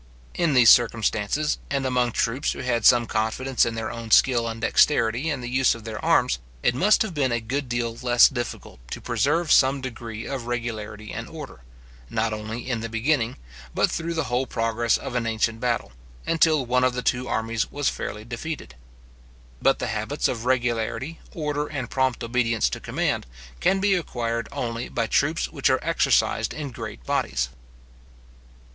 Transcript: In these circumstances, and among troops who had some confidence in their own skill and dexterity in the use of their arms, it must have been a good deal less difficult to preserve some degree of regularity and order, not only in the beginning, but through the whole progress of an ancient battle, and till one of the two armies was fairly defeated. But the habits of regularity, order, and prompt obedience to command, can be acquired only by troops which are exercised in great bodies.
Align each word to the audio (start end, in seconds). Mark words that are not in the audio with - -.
In 0.33 0.55
these 0.55 0.71
circumstances, 0.71 1.59
and 1.69 1.85
among 1.85 2.11
troops 2.13 2.53
who 2.53 2.61
had 2.61 2.85
some 2.85 3.05
confidence 3.05 3.67
in 3.67 3.75
their 3.75 3.91
own 3.91 4.09
skill 4.09 4.47
and 4.47 4.59
dexterity 4.59 5.29
in 5.29 5.41
the 5.41 5.47
use 5.47 5.75
of 5.75 5.83
their 5.83 6.03
arms, 6.03 6.39
it 6.63 6.73
must 6.73 7.03
have 7.03 7.13
been 7.13 7.31
a 7.31 7.39
good 7.39 7.69
deal 7.69 7.95
less 8.01 8.27
difficult 8.27 8.79
to 8.89 8.99
preserve 8.99 9.51
some 9.51 9.79
degree 9.79 10.25
of 10.25 10.47
regularity 10.47 11.11
and 11.13 11.29
order, 11.29 11.61
not 12.09 12.33
only 12.33 12.67
in 12.67 12.79
the 12.79 12.89
beginning, 12.89 13.37
but 13.75 13.91
through 13.91 14.15
the 14.15 14.23
whole 14.23 14.47
progress 14.47 14.97
of 14.97 15.13
an 15.13 15.27
ancient 15.27 15.59
battle, 15.59 15.91
and 16.25 16.41
till 16.41 16.65
one 16.65 16.83
of 16.83 16.93
the 16.93 17.03
two 17.03 17.27
armies 17.27 17.71
was 17.71 17.87
fairly 17.87 18.25
defeated. 18.25 18.73
But 19.61 19.77
the 19.77 19.85
habits 19.89 20.27
of 20.27 20.45
regularity, 20.45 21.19
order, 21.31 21.67
and 21.67 21.91
prompt 21.91 22.23
obedience 22.23 22.71
to 22.71 22.79
command, 22.79 23.27
can 23.59 23.79
be 23.79 23.93
acquired 23.93 24.49
only 24.51 24.89
by 24.89 25.05
troops 25.05 25.51
which 25.51 25.69
are 25.69 25.77
exercised 25.83 26.55
in 26.55 26.71
great 26.71 27.05
bodies. 27.05 27.49